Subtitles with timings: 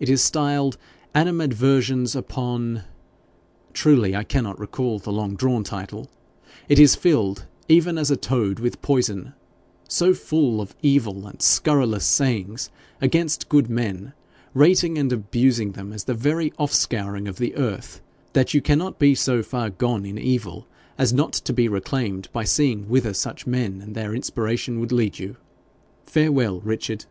[0.00, 0.76] It is styled
[1.14, 2.82] "Animadversions upon."
[3.72, 6.10] Truly, I cannot recall the long drawn title.
[6.68, 9.34] It is filled, even as a toad with poison,
[9.88, 12.70] so full of evil and scurrilous sayings
[13.00, 14.14] against good men,
[14.52, 18.00] rating and abusing them as the very off scouring of the earth,
[18.32, 20.66] that you cannot yet be so far gone in evil
[20.98, 25.20] as not to be reclaimed by seeing whither such men and their inspiration would lead
[25.20, 25.36] you.
[26.04, 27.04] Farewell, Richard.'